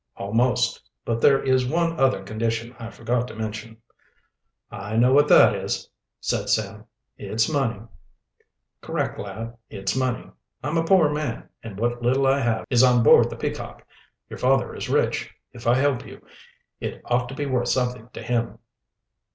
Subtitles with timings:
[0.17, 0.81] "Almost.
[1.05, 3.77] But there is one other condition I forgot to mention."
[4.71, 5.87] "I know what that is,"
[6.19, 6.85] said Sam.
[7.19, 7.81] "It's money."
[8.81, 9.55] "Correct, lad.
[9.69, 10.25] It's money.
[10.63, 13.85] I'm a poor man, and what little I have is on board the Peacock.
[14.27, 15.29] Your father is rich.
[15.51, 16.25] If I help you,
[16.79, 18.57] it ought to be worth something to him."